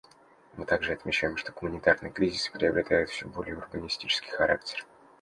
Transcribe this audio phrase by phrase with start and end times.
[0.57, 4.83] Мы также отмечаем, что гуманитарные кризисы приобретают все более урбанистический характер.